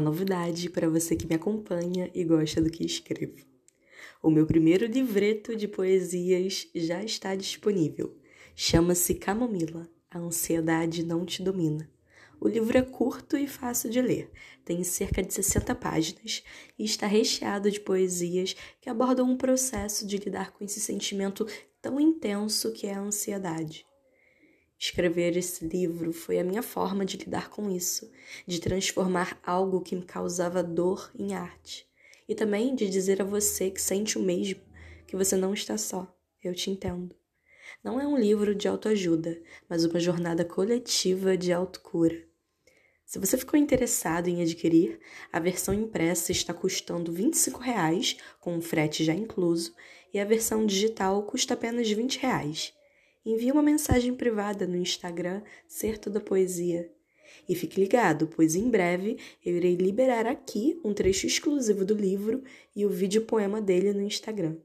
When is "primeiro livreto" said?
4.46-5.56